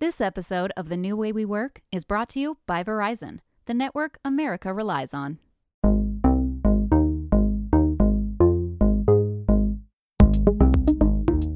[0.00, 3.74] This episode of The New Way We Work is brought to you by Verizon, the
[3.74, 5.38] network America relies on.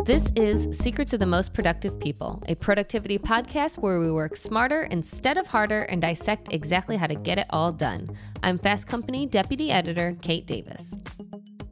[0.04, 4.82] This is Secrets of the Most Productive People, a productivity podcast where we work smarter
[4.82, 8.10] instead of harder and dissect exactly how to get it all done.
[8.42, 10.98] I'm Fast Company Deputy Editor Kate Davis.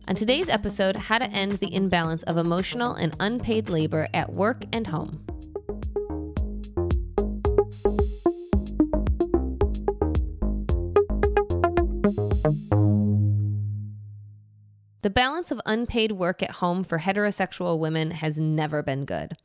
[0.09, 4.64] On today's episode, how to end the imbalance of emotional and unpaid labor at work
[4.73, 5.23] and home.
[15.03, 19.37] The balance of unpaid work at home for heterosexual women has never been good.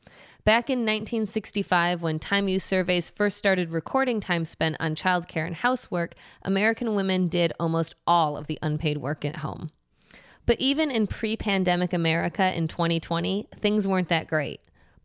[0.44, 5.56] Back in 1965, when Time Use surveys first started recording time spent on childcare and
[5.56, 9.70] housework, American women did almost all of the unpaid work at home.
[10.46, 14.60] But even in pre pandemic America in 2020, things weren't that great.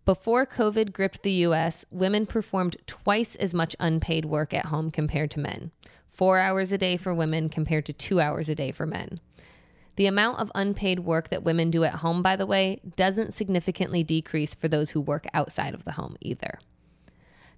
[0.05, 5.31] Before COVID gripped the US, women performed twice as much unpaid work at home compared
[5.31, 5.71] to men
[6.13, 9.19] four hours a day for women compared to two hours a day for men.
[9.95, 14.03] The amount of unpaid work that women do at home, by the way, doesn't significantly
[14.03, 16.59] decrease for those who work outside of the home either.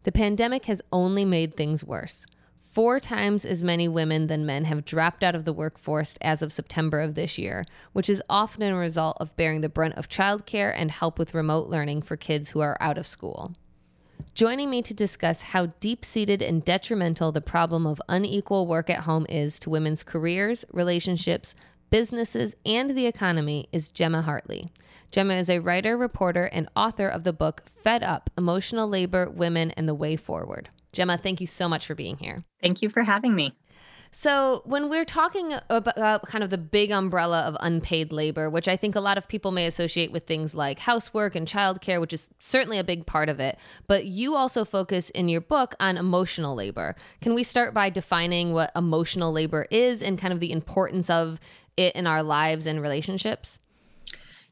[0.04, 2.26] The pandemic has only made things worse.
[2.62, 6.52] Four times as many women than men have dropped out of the workforce as of
[6.52, 7.64] September of this year,
[7.94, 11.70] which is often a result of bearing the brunt of childcare and help with remote
[11.70, 13.56] learning for kids who are out of school.
[14.34, 19.06] Joining me to discuss how deep seated and detrimental the problem of unequal work at
[19.06, 21.56] home is to women's careers, relationships,
[21.90, 24.72] businesses, and the economy is Gemma Hartley.
[25.12, 29.72] Gemma is a writer, reporter, and author of the book Fed Up Emotional Labor, Women,
[29.72, 30.70] and the Way Forward.
[30.92, 32.44] Gemma, thank you so much for being here.
[32.62, 33.56] Thank you for having me.
[34.18, 38.70] So, when we're talking about uh, kind of the big umbrella of unpaid labor, which
[38.70, 42.14] I think a lot of people may associate with things like housework and childcare, which
[42.14, 45.98] is certainly a big part of it, but you also focus in your book on
[45.98, 46.96] emotional labor.
[47.20, 51.38] Can we start by defining what emotional labor is and kind of the importance of
[51.76, 53.60] it in our lives and relationships?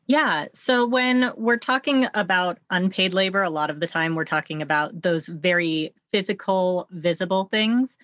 [0.07, 0.47] Yeah.
[0.53, 5.03] So when we're talking about unpaid labor, a lot of the time we're talking about
[5.03, 7.95] those very physical, visible things.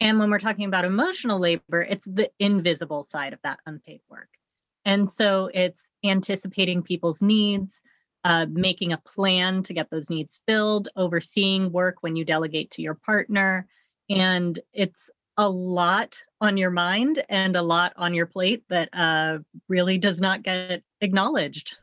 [0.00, 4.28] And when we're talking about emotional labor, it's the invisible side of that unpaid work.
[4.84, 7.80] And so it's anticipating people's needs,
[8.24, 12.82] uh, making a plan to get those needs filled, overseeing work when you delegate to
[12.82, 13.66] your partner.
[14.08, 19.38] And it's a lot on your mind and a lot on your plate that uh,
[19.68, 21.78] really does not get acknowledged.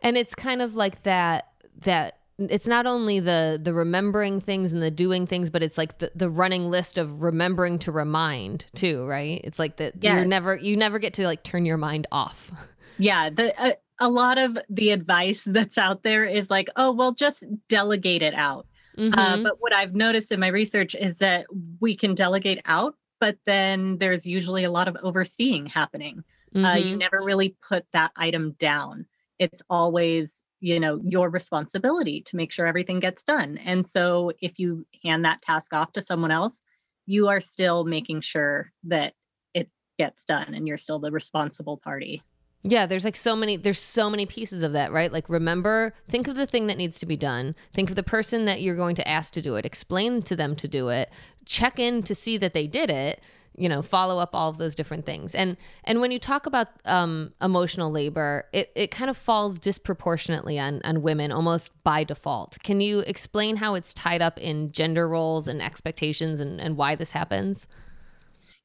[0.00, 1.48] And it's kind of like that
[1.82, 5.98] that it's not only the the remembering things and the doing things but it's like
[5.98, 10.14] the, the running list of remembering to remind too right it's like that yes.
[10.14, 12.50] you're never you never get to like turn your mind off
[12.98, 17.12] yeah the uh, a lot of the advice that's out there is like oh well
[17.12, 18.66] just delegate it out
[18.96, 19.18] uh, mm-hmm.
[19.18, 21.46] uh, but what i've noticed in my research is that
[21.80, 26.22] we can delegate out but then there's usually a lot of overseeing happening
[26.54, 26.64] mm-hmm.
[26.64, 26.98] uh, you mm-hmm.
[26.98, 29.04] never really put that item down
[29.40, 34.58] it's always you know your responsibility to make sure everything gets done and so if
[34.58, 36.60] you hand that task off to someone else
[37.06, 39.14] you are still making sure that
[39.54, 39.68] it
[39.98, 42.22] gets done and you're still the responsible party
[42.64, 45.12] yeah, there's like so many there's so many pieces of that, right?
[45.12, 47.54] Like remember, think of the thing that needs to be done.
[47.72, 49.64] Think of the person that you're going to ask to do it.
[49.64, 51.08] Explain to them to do it.
[51.44, 53.20] Check in to see that they did it
[53.58, 55.34] you know follow up all of those different things.
[55.34, 60.58] And and when you talk about um, emotional labor it, it kind of falls disproportionately
[60.58, 62.58] on on women almost by default.
[62.62, 66.94] Can you explain how it's tied up in gender roles and expectations and, and why
[66.94, 67.66] this happens?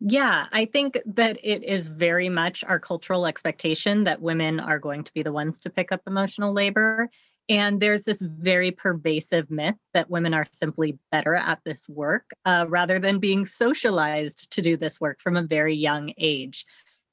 [0.06, 5.06] Yeah, I think that it is very much our cultural expectation that women are going
[5.06, 7.10] to be the ones to pick up emotional labor.
[7.50, 12.66] And there's this very pervasive myth that women are simply better at this work uh,
[12.70, 16.66] rather than being socialized to do this work from a very young age.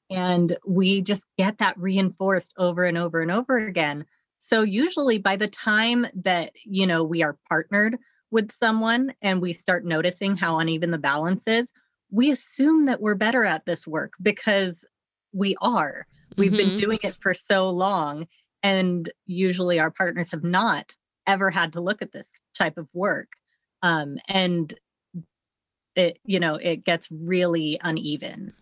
[0.09, 4.05] And we just get that reinforced over and over and over again.
[4.37, 7.97] So usually by the time that, you know, we are partnered
[8.31, 11.71] with someone and we start noticing how uneven the balance is,
[12.09, 14.85] we assume that we're better at this work because
[15.33, 16.07] we are.
[16.37, 16.57] We've mm-hmm.
[16.57, 18.27] been doing it for so long
[18.63, 20.95] and usually our partners have not
[21.27, 23.29] ever had to look at this type of work
[23.83, 24.73] um, and
[25.95, 28.53] it you know it gets really uneven.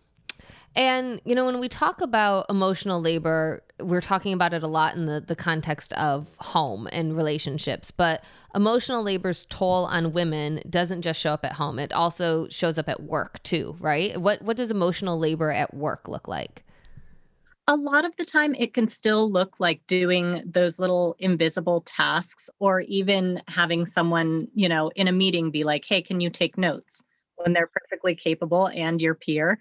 [0.76, 4.94] And you know when we talk about emotional labor we're talking about it a lot
[4.94, 8.22] in the, the context of home and relationships but
[8.54, 12.88] emotional labor's toll on women doesn't just show up at home it also shows up
[12.88, 14.20] at work too right?
[14.20, 16.64] What what does emotional labor at work look like
[17.72, 22.50] a lot of the time it can still look like doing those little invisible tasks
[22.58, 26.58] or even having someone you know in a meeting be like hey can you take
[26.58, 27.02] notes?
[27.42, 29.58] when they're perfectly capable and your peer.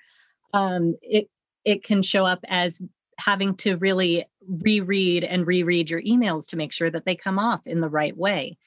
[0.53, 1.29] Um, it
[1.65, 2.81] it can show up as
[3.17, 7.67] having to really reread and reread your emails to make sure that they come off
[7.67, 8.57] in the right way.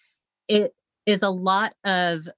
[0.46, 0.74] It
[1.06, 2.28] is a lot of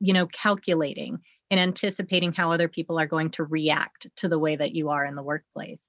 [0.00, 1.18] you know calculating
[1.50, 5.04] and anticipating how other people are going to react to the way that you are
[5.04, 5.88] in the workplace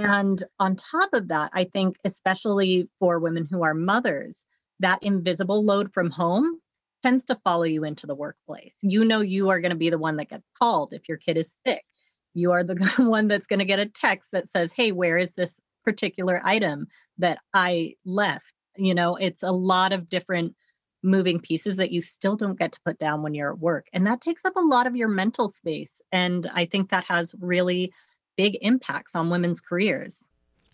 [0.00, 4.44] and on top of that, I think, especially for women who are mothers,
[4.80, 6.58] that invisible load from home
[7.02, 8.74] tends to follow you into the workplace.
[8.80, 11.36] You know, you are going to be the one that gets called if your kid
[11.36, 11.84] is sick.
[12.32, 15.34] You are the one that's going to get a text that says, Hey, where is
[15.34, 15.54] this
[15.84, 16.86] particular item
[17.18, 18.52] that I left?
[18.76, 20.54] You know, it's a lot of different
[21.02, 23.86] moving pieces that you still don't get to put down when you're at work.
[23.92, 26.00] And that takes up a lot of your mental space.
[26.10, 27.92] And I think that has really
[28.36, 30.24] big impacts on women's careers.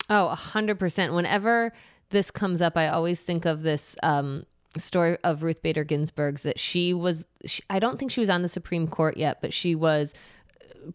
[0.08, 1.14] Oh, 100%.
[1.14, 1.72] Whenever
[2.10, 6.60] this comes up, I always think of this um, story of Ruth Bader Ginsburg's that
[6.60, 9.74] she was, she, I don't think she was on the Supreme Court yet, but she
[9.74, 10.14] was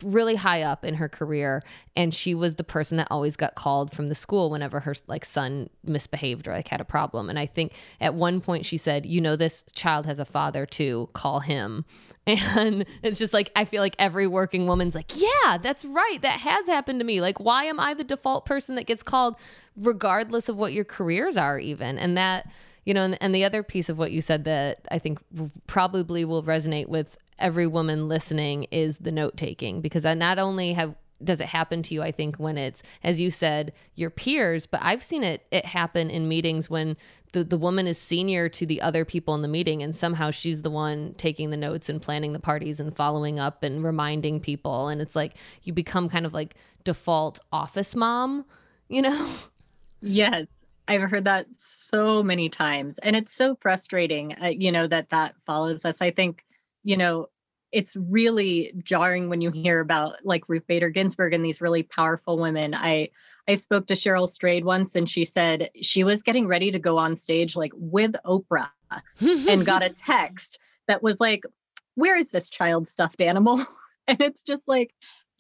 [0.04, 1.64] really high up in her career
[1.96, 5.26] and she was the person that always got called from the school whenever her like
[5.26, 9.06] son misbehaved or like had a problem and i think at one point she said
[9.06, 11.84] you know this child has a father too call him
[12.28, 16.20] and it's just like, I feel like every working woman's like, yeah, that's right.
[16.22, 17.20] That has happened to me.
[17.20, 19.36] Like, why am I the default person that gets called,
[19.76, 21.98] regardless of what your careers are, even?
[21.98, 22.48] And that,
[22.86, 25.20] you know, and, and the other piece of what you said that I think
[25.66, 30.74] probably will resonate with every woman listening is the note taking, because I not only
[30.74, 34.66] have does it happen to you i think when it's as you said your peers
[34.66, 36.96] but i've seen it it happen in meetings when
[37.34, 40.64] the, the woman is senior to the other people in the meeting and somehow she's
[40.64, 44.90] the one taking the notes and planning the parties and following up and reminding people.
[44.90, 48.44] And it's like you become kind of like default office mom
[48.92, 49.28] you know?
[50.02, 50.48] Yes.
[50.88, 53.00] I've heard that so many times.
[53.04, 56.02] And it's so frustrating uh, you know that that follows us.
[56.02, 56.44] I think
[56.84, 57.30] you know
[57.72, 62.38] it's really jarring when you hear about like Ruth Bader Ginsburg and these really powerful
[62.38, 62.74] women.
[62.74, 63.10] I
[63.48, 66.98] I spoke to Cheryl Strayed once and she said she was getting ready to go
[66.98, 68.70] on stage like with Oprah
[69.20, 71.44] and got a text that was like,
[71.96, 73.66] Where is this child stuffed animal?
[74.08, 74.94] and it's just like,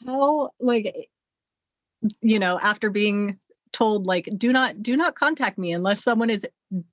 [0.06, 3.38] how, like, eh, you know, after being
[3.72, 6.46] told like do not do not contact me unless someone is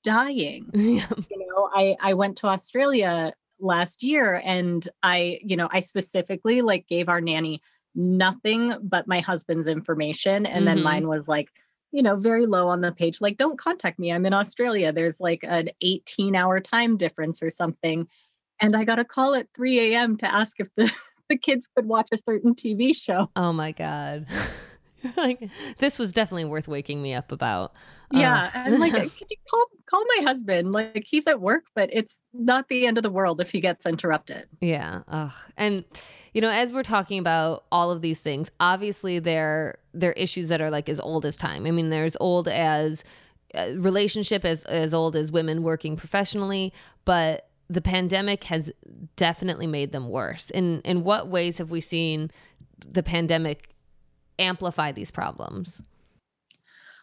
[0.05, 1.07] dying yeah.
[1.29, 6.63] you know i i went to australia last year and i you know i specifically
[6.63, 7.61] like gave our nanny
[7.95, 10.77] nothing but my husband's information and mm-hmm.
[10.77, 11.51] then mine was like
[11.91, 15.21] you know very low on the page like don't contact me i'm in australia there's
[15.21, 18.07] like an 18 hour time difference or something.
[18.61, 20.93] And i got a call at 3 a.m to ask if the
[21.29, 23.31] the kids could watch a certain tv show.
[23.37, 24.27] Oh my god
[25.17, 25.49] like
[25.79, 27.73] this was definitely worth waking me up about.
[28.11, 30.73] Yeah, uh, and like, could you call call my husband?
[30.73, 33.87] Like he's at work, but it's not the end of the world if he gets
[33.87, 34.47] interrupted.
[34.61, 35.33] Yeah, Ugh.
[35.57, 35.85] and
[36.33, 40.49] you know, as we're talking about all of these things, obviously there there are issues
[40.49, 41.67] that are like as old as time.
[41.67, 43.05] I mean, they're as old as
[43.55, 46.73] uh, relationship as as old as women working professionally,
[47.05, 48.73] but the pandemic has
[49.17, 50.51] definitely made them worse.
[50.51, 52.31] In in what ways have we seen
[52.87, 53.75] the pandemic
[54.39, 55.83] amplify these problems?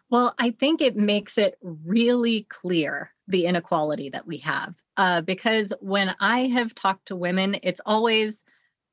[0.10, 4.76] Well, I think it makes it really clear the inequality that we have.
[4.98, 8.44] Uh, because when I have talked to women, it's always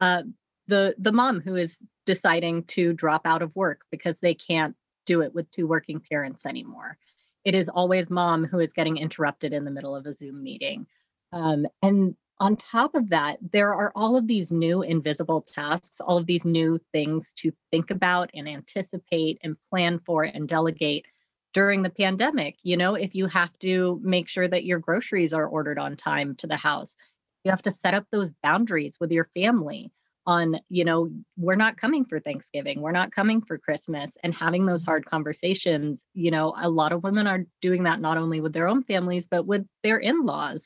[0.00, 0.22] uh,
[0.68, 5.20] the the mom who is deciding to drop out of work because they can't do
[5.20, 6.96] it with two working parents anymore.
[7.44, 10.86] It is always mom who is getting interrupted in the middle of a Zoom meeting.
[11.32, 16.18] Um, and on top of that, there are all of these new invisible tasks, all
[16.18, 21.06] of these new things to think about and anticipate and plan for and delegate
[21.54, 22.56] during the pandemic.
[22.64, 26.34] You know, if you have to make sure that your groceries are ordered on time
[26.38, 26.96] to the house,
[27.44, 29.92] you have to set up those boundaries with your family
[30.26, 34.66] on, you know, we're not coming for Thanksgiving, we're not coming for Christmas, and having
[34.66, 36.00] those hard conversations.
[36.12, 39.26] You know, a lot of women are doing that not only with their own families,
[39.30, 40.60] but with their in laws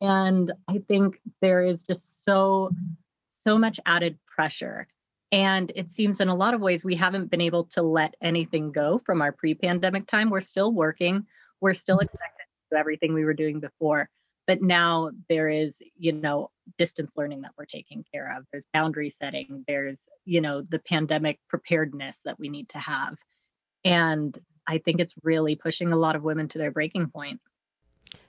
[0.00, 2.70] and I think there is just so,
[3.44, 4.88] so much added pressure.
[5.32, 8.72] And it seems in a lot of ways we haven't been able to let anything
[8.72, 10.30] go from our pre pandemic time.
[10.30, 11.26] We're still working,
[11.60, 12.04] we're still mm-hmm.
[12.04, 14.08] expected to do everything we were doing before.
[14.46, 18.44] But now there is, you know, distance learning that we're taking care of.
[18.52, 19.64] There's boundary setting.
[19.66, 23.16] There's, you know, the pandemic preparedness that we need to have.
[23.84, 27.40] And I think it's really pushing a lot of women to their breaking point.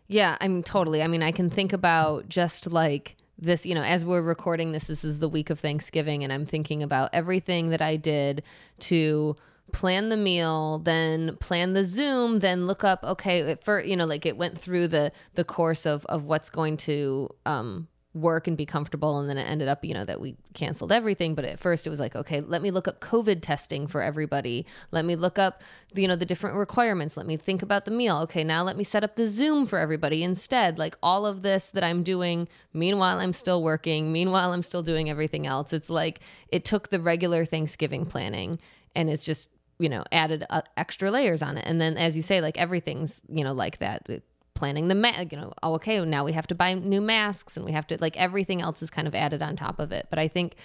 [0.08, 1.04] Yeah, I mean, totally.
[1.04, 4.88] I mean, I can think about just like this, you know, as we're recording this,
[4.88, 8.42] this is the week of Thanksgiving, and I'm thinking about everything that I did
[8.80, 9.36] to
[9.74, 14.26] plan the meal, then plan the Zoom, then look up, okay, for, you know, like
[14.26, 18.66] it went through the, the course of, of what's going to, um, work and be
[18.66, 19.20] comfortable.
[19.20, 21.36] And then it ended up you know that we canceled everything.
[21.36, 24.66] But at first it was like okay let me look up covid testing for everybody.
[24.92, 25.62] Let me look up
[25.94, 27.18] the, you know the different requirements.
[27.18, 28.18] Let me think about the meal.
[28.20, 30.80] Okay now let me set up the zoom for everybody instead.
[30.80, 34.12] Like all of this that i'm doing meanwhile i'm still working.
[34.12, 35.74] Meanwhile i'm still doing everything else.
[35.74, 38.60] It's like it took the regular thanksgiving planning
[38.96, 39.50] and it's just
[39.80, 41.66] you know added uh, extra layers on it.
[41.68, 44.08] And then as you say like everything's you know like that
[44.58, 47.66] planning the ma- you know oh okay now we have to buy new masks and
[47.66, 50.08] we have to like everything else is kind of added on top of it.
[50.10, 50.56] But i think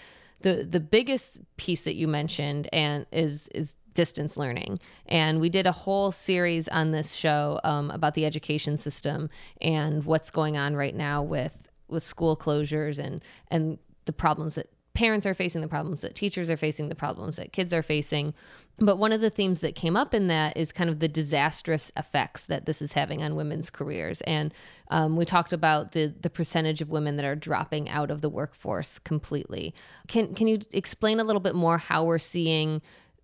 [0.40, 4.80] the the biggest piece that you mentioned and is is distance learning.
[5.06, 9.28] And we did a whole series on this show um, about the education system
[9.60, 14.71] and what's going on right now with with school closures and and the problems that
[14.94, 18.34] parents are facing the problems that teachers are facing the problems that kids are facing
[18.78, 21.92] but one of the themes that came up in that is kind of the disastrous
[21.96, 24.22] effects that this is having on women's careers.
[24.22, 24.52] And
[24.88, 28.28] um, we talked about the the percentage of women that are dropping out of the
[28.28, 29.74] workforce completely.
[30.08, 32.80] Can can you explain a little bit more how we're seeing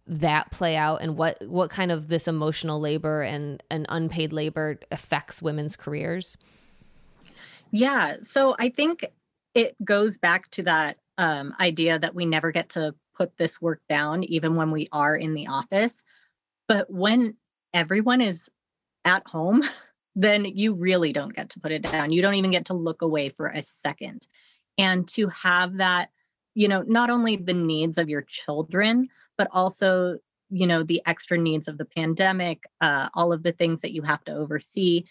[0.07, 4.79] that play out and what what kind of this emotional labor and, and unpaid labor
[4.93, 6.37] affects women's careers?
[7.71, 9.05] Yeah, so I think
[9.55, 13.83] it goes back to that um, idea that we never get to put this work
[13.89, 16.03] down, even when we are in the office.
[16.69, 17.37] But when
[17.75, 18.49] everyone is
[19.05, 19.63] at home,
[20.17, 22.13] then you really don't get to put it down.
[22.13, 24.27] You don't even get to look away for a second.
[24.79, 26.11] And to have that,
[26.55, 30.19] you know, not only the needs of your children, but also,
[30.51, 34.03] you know, the extra needs of the pandemic, uh, all of the things that you
[34.03, 35.05] have to oversee,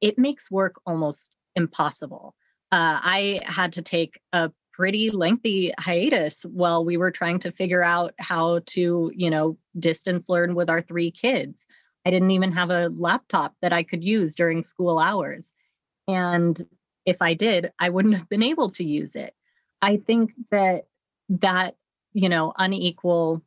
[0.00, 2.34] it makes work almost impossible.
[2.70, 7.82] Uh, I had to take a pretty lengthy hiatus while we were trying to figure
[7.82, 11.64] out how to, you know, distance learn with our three kids.
[12.04, 15.50] I didn't even have a laptop that I could use during school hours.
[16.08, 16.60] And
[17.06, 19.34] if I did, I wouldn't have been able to use it.
[19.80, 20.82] I think that
[21.28, 21.76] that,
[22.12, 23.42] you know, unequal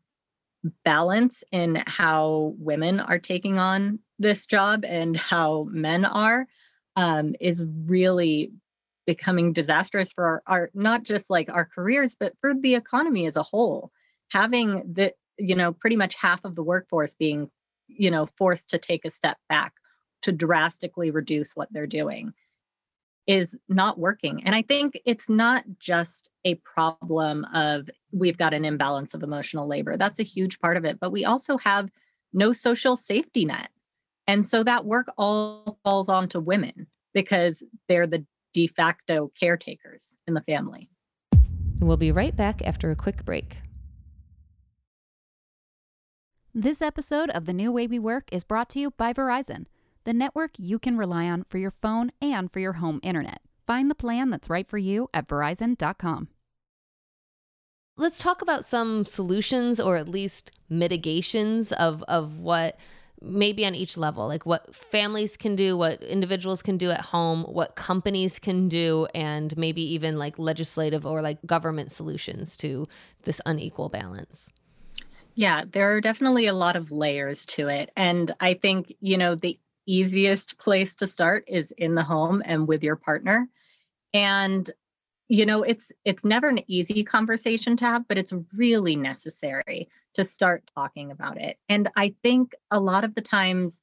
[0.84, 6.48] balance in how women are taking on this job and how men are
[6.96, 8.54] um, is really
[9.08, 13.38] becoming disastrous for our, our not just like our careers but for the economy as
[13.38, 13.90] a whole.
[14.32, 17.50] Having the you know pretty much half of the workforce being
[17.88, 19.74] you know forced to take a step back
[20.22, 22.34] to drastically reduce what they're doing
[23.26, 24.44] is not working.
[24.46, 29.68] And i think it's not just a problem of we've got an imbalance of emotional
[29.68, 29.98] labor.
[29.98, 31.90] That's a huge part of it but we also have
[32.34, 33.70] no social safety net.
[34.28, 40.34] And so that work all falls onto women because they're the de facto caretakers in
[40.34, 40.90] the family.
[41.32, 43.58] And we'll be right back after a quick break.
[46.54, 49.66] This episode of The New Way We Work is brought to you by Verizon,
[50.06, 53.42] the network you can rely on for your phone and for your home internet.
[53.64, 56.30] Find the plan that's right for you at verizon.com.
[57.96, 62.80] Let's talk about some solutions or at least mitigations of, of what
[63.22, 67.44] maybe on each level like what families can do what individuals can do at home
[67.44, 72.88] what companies can do and maybe even like legislative or like government solutions to
[73.24, 74.52] this unequal balance.
[75.36, 77.92] Yeah there are definitely a lot of layers to it.
[77.96, 82.68] And i think you know the easiest place to start is in the home and
[82.68, 83.48] with your partner.
[84.14, 84.70] And
[85.28, 90.24] you know it's it's never an easy conversation to have but it's really necessary to
[90.24, 91.58] start talking about it.
[91.70, 93.80] And i think a lot of the times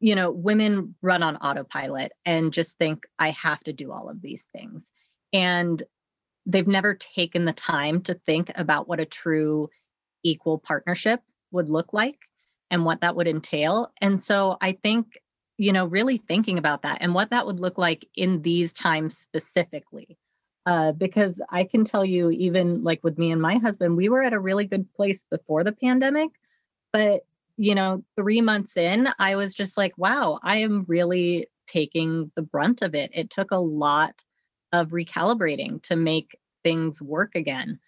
[0.00, 4.20] you know women run on autopilot and just think i have to do all of
[4.22, 4.90] these things.
[5.32, 5.82] And
[6.46, 9.68] they've never taken the time to think about what a true
[10.22, 11.20] equal partnership
[11.50, 12.18] would look like
[12.70, 13.92] and what that would entail.
[14.00, 15.18] And so i think
[15.56, 19.16] you know really thinking about that and what that would look like in these times
[19.16, 20.18] specifically
[20.66, 24.22] uh, because I can tell you, even like with me and my husband, we were
[24.22, 26.30] at a really good place before the pandemic.
[26.92, 27.22] But,
[27.56, 32.42] you know, three months in, I was just like, wow, I am really taking the
[32.42, 33.10] brunt of it.
[33.14, 34.22] It took a lot
[34.72, 37.78] of recalibrating to make things work again.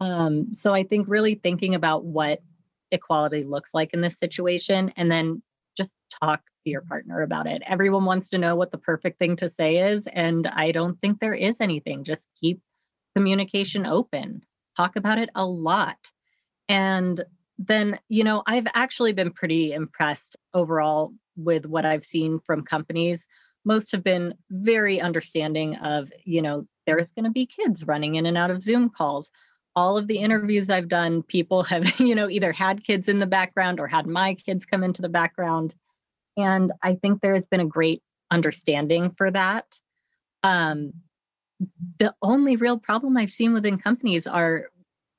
[0.00, 2.42] Um, so I think really thinking about what
[2.90, 5.42] equality looks like in this situation and then
[5.76, 7.62] just talk to your partner about it.
[7.66, 10.02] Everyone wants to know what the perfect thing to say is.
[10.12, 12.04] And I don't think there is anything.
[12.04, 12.60] Just keep
[13.14, 14.42] communication open,
[14.76, 15.96] talk about it a lot.
[16.68, 17.22] And
[17.58, 23.26] then, you know, I've actually been pretty impressed overall with what I've seen from companies.
[23.64, 28.26] Most have been very understanding of, you know, there's going to be kids running in
[28.26, 29.30] and out of Zoom calls.
[29.76, 33.26] All of the interviews I've done, people have, you know, either had kids in the
[33.26, 35.74] background or had my kids come into the background.
[36.36, 39.78] And I think there has been a great understanding for that.
[40.42, 40.92] Um,
[41.98, 44.66] the only real problem I've seen within companies are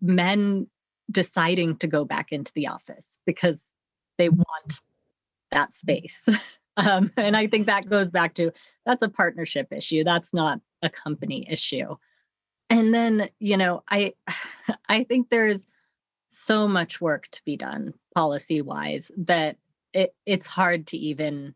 [0.01, 0.67] men
[1.09, 3.59] deciding to go back into the office because
[4.17, 4.81] they want
[5.51, 6.27] that space.
[6.77, 8.51] um, and I think that goes back to
[8.85, 10.03] that's a partnership issue.
[10.03, 11.95] That's not a company issue.
[12.69, 14.13] And then, you know, I
[14.89, 15.67] I think there's
[16.27, 19.57] so much work to be done policy wise that
[19.93, 21.55] it, it's hard to even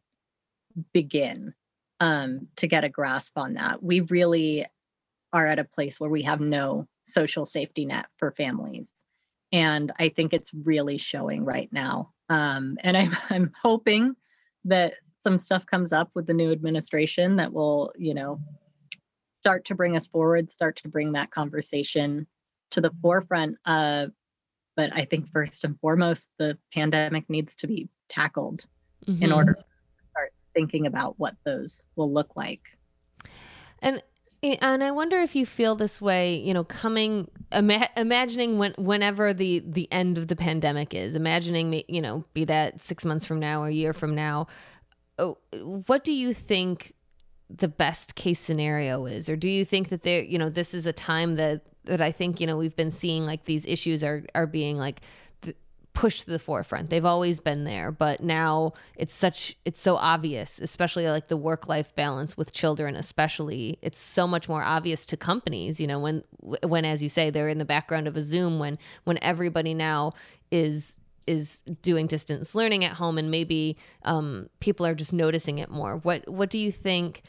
[0.94, 1.54] begin
[2.00, 3.84] um, to get a grasp on that.
[3.84, 4.66] We really
[5.34, 8.92] are at a place where we have no social safety net for families.
[9.52, 12.14] And I think it's really showing right now.
[12.30, 14.16] Um, and I'm, I'm hoping
[14.66, 18.40] that some stuff comes up with the new administration that will, you know,
[19.42, 22.28] start to bring us forward, start to bring that conversation
[22.70, 23.58] to the forefront.
[23.66, 24.06] Uh,
[24.76, 28.66] but I think first and foremost, the pandemic needs to be tackled
[29.06, 29.24] mm-hmm.
[29.24, 29.64] in order to
[30.12, 32.62] start thinking about what those will look like.
[33.80, 34.04] And
[34.44, 39.34] and I wonder if you feel this way, you know, coming ima- imagining when whenever
[39.34, 43.40] the the end of the pandemic is, imagining you know, be that 6 months from
[43.40, 44.48] now or a year from now,
[45.18, 45.38] oh,
[45.88, 46.94] what do you think
[47.58, 50.86] the best case scenario is or do you think that there you know this is
[50.86, 54.24] a time that that I think you know we've been seeing like these issues are
[54.36, 55.02] are being like
[55.94, 56.90] pushed to the forefront.
[56.90, 61.94] They've always been there, but now it's such it's so obvious, especially like the work-life
[61.96, 63.78] balance with children especially.
[63.82, 67.50] It's so much more obvious to companies, you know, when when as you say they're
[67.50, 70.14] in the background of a Zoom when when everybody now
[70.50, 75.70] is is doing distance learning at home and maybe um, people are just noticing it
[75.70, 75.98] more.
[75.98, 77.22] What what do you think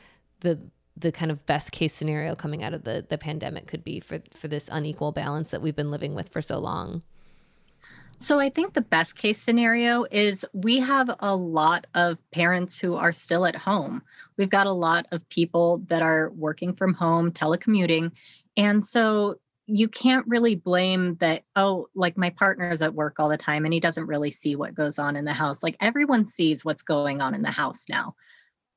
[0.43, 0.59] the
[0.97, 4.21] the kind of best case scenario coming out of the the pandemic could be for
[4.35, 7.03] for this unequal balance that we've been living with for so long?
[8.19, 12.95] So I think the best case scenario is we have a lot of parents who
[12.95, 14.01] are still at home.
[14.37, 18.13] We've got a lot of people that are working from home, telecommuting.
[18.57, 23.29] And so you can't really blame that, oh, like my partner is at work all
[23.29, 25.65] the time and he doesn't really see what goes on in the house.
[25.65, 28.15] Like everyone sees what's going on in the house now.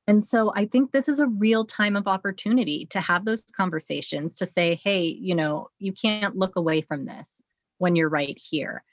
[0.08, 4.36] And so I think this is a real time of opportunity to have those conversations
[4.38, 7.42] to say, hey, you know, you can't look away from this
[7.80, 8.84] when you're right here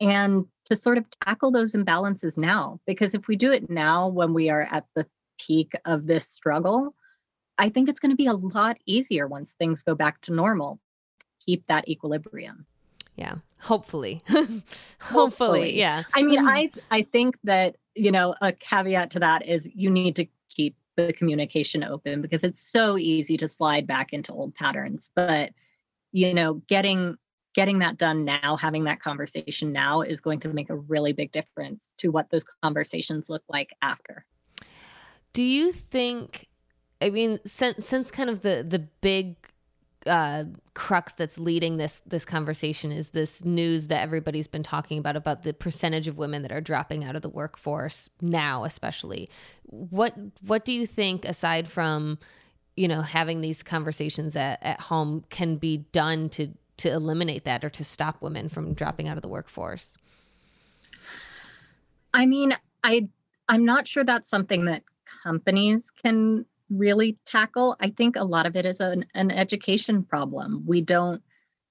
[0.00, 2.80] and to sort of tackle those imbalances now.
[2.86, 5.06] Because if we do it now when we are at the
[5.38, 6.94] peak of this struggle,
[7.58, 10.80] I think it's going to be a lot easier once things go back to normal.
[11.20, 12.66] To keep that equilibrium.
[13.16, 14.22] Yeah, hopefully.
[14.28, 14.62] hopefully.
[15.00, 15.78] hopefully.
[15.78, 16.04] Yeah.
[16.14, 16.48] I mean, mm.
[16.48, 20.76] I I think that, you know, a caveat to that is you need to keep
[20.96, 25.50] the communication open because it's so easy to slide back into old patterns, but
[26.12, 27.16] you know, getting
[27.54, 31.32] getting that done now, having that conversation now is going to make a really big
[31.32, 34.24] difference to what those conversations look like after.
[35.32, 36.48] Do you think
[37.00, 39.36] I mean since since kind of the the big
[40.06, 45.16] uh, crux that's leading this this conversation is this news that everybody's been talking about
[45.16, 49.30] about the percentage of women that are dropping out of the workforce now especially
[49.64, 50.14] what
[50.46, 52.18] what do you think aside from
[52.76, 57.64] you know having these conversations at, at home can be done to to eliminate that
[57.64, 59.96] or to stop women from dropping out of the workforce?
[62.12, 63.08] I mean, I
[63.48, 64.82] I'm not sure that's something that
[65.22, 67.76] companies can really tackle.
[67.80, 70.64] I think a lot of it is an, an education problem.
[70.66, 71.22] We don't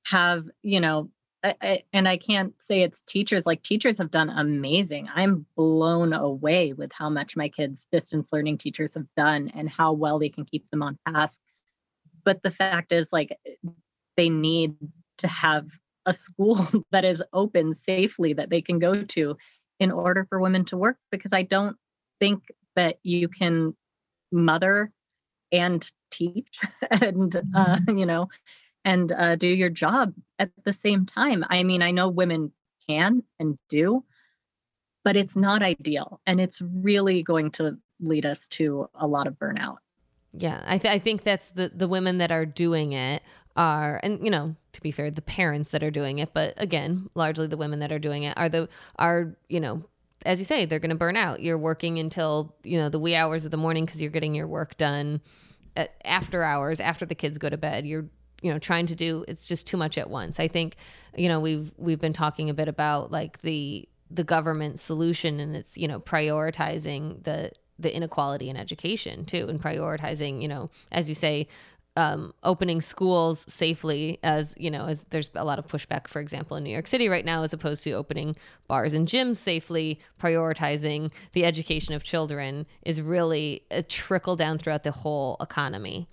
[0.04, 1.10] have, you know,
[1.44, 3.46] I, I, and I can't say it's teachers.
[3.46, 5.10] Like teachers have done amazing.
[5.14, 9.94] I'm blown away with how much my kids' distance learning teachers have done and how
[9.94, 11.38] well they can keep them on task.
[12.24, 13.36] But the fact is, like,
[14.16, 14.76] they need
[15.18, 15.68] to have
[16.06, 19.38] a school that is open safely that they can go to
[19.80, 21.76] in order for women to work because I don't
[22.20, 22.44] think
[22.76, 23.76] that you can
[24.32, 24.92] mother
[25.52, 26.60] and teach
[26.92, 27.98] and uh, mm-hmm.
[27.98, 28.28] you know
[28.84, 31.46] and uh, do your job at the same time.
[31.50, 32.52] I mean, I know women
[32.88, 34.04] can and do,
[35.04, 39.36] but it's not ideal, and it's really going to lead us to a lot of
[39.36, 39.78] burnout.
[40.34, 43.22] Yeah, I, th- I think that's the the women that are doing it
[43.56, 47.10] are and you know to be fair the parents that are doing it but again
[47.16, 49.84] largely the women that are doing it are the are you know
[50.26, 51.42] as you say they're going to burn out.
[51.42, 54.48] You're working until you know the wee hours of the morning because you're getting your
[54.48, 55.22] work done
[55.76, 57.86] at, after hours after the kids go to bed.
[57.86, 58.06] You're
[58.42, 60.40] you know trying to do it's just too much at once.
[60.40, 60.76] I think
[61.16, 65.56] you know we've we've been talking a bit about like the the government solution and
[65.56, 71.10] it's you know prioritizing the the inequality in education too and prioritizing you know as
[71.10, 71.48] you say
[71.98, 76.56] um, opening schools safely as you know as there's a lot of pushback for example
[76.56, 78.36] in new york city right now as opposed to opening
[78.68, 84.84] bars and gyms safely prioritizing the education of children is really a trickle down throughout
[84.84, 86.08] the whole economy.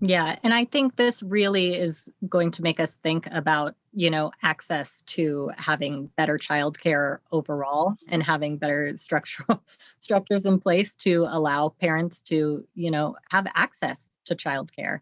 [0.00, 4.32] Yeah, and I think this really is going to make us think about, you know,
[4.42, 9.62] access to having better childcare overall and having better structural
[10.00, 15.00] structures in place to allow parents to, you know, have access to childcare.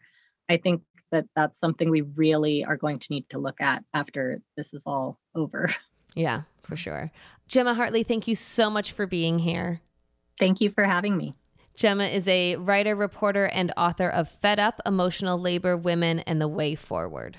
[0.48, 4.40] I think that that's something we really are going to need to look at after
[4.56, 5.74] this is all over.
[6.14, 7.10] Yeah, for sure.
[7.48, 9.80] Gemma Hartley, thank you so much for being here.
[10.38, 11.34] Thank you for having me.
[11.74, 16.48] Gemma is a writer, reporter, and author of Fed Up Emotional Labor, Women, and the
[16.48, 17.38] Way Forward.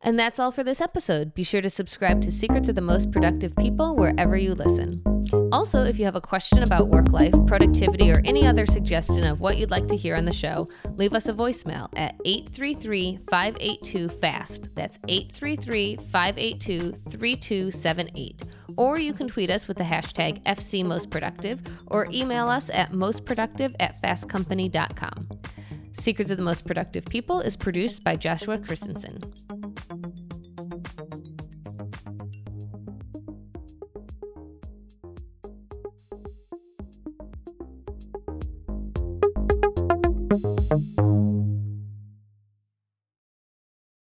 [0.00, 1.34] And that's all for this episode.
[1.34, 5.02] Be sure to subscribe to Secrets of the Most Productive People wherever you listen.
[5.52, 9.40] Also, if you have a question about work life, productivity, or any other suggestion of
[9.40, 14.08] what you'd like to hear on the show, leave us a voicemail at 833 582
[14.08, 14.74] FAST.
[14.74, 18.42] That's 833 582 3278
[18.78, 24.00] or you can tweet us with the hashtag FCMostProductive or email us at mostproductive at
[24.00, 25.28] fastcompany.com.
[25.92, 29.20] Secrets of the Most Productive People is produced by Joshua Christensen.